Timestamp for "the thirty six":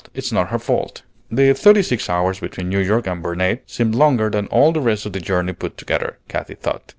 1.29-2.09